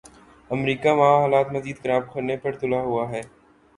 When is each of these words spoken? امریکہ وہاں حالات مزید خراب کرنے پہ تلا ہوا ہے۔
امریکہ 0.55 0.91
وہاں 0.99 1.19
حالات 1.21 1.47
مزید 1.55 1.77
خراب 1.83 2.03
کرنے 2.13 2.35
پہ 2.41 2.49
تلا 2.59 2.81
ہوا 2.87 3.03
ہے۔ 3.11 3.21